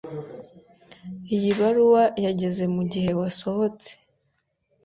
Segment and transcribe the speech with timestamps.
[1.35, 3.89] Iyi baruwa yageze mugihe wasohotse.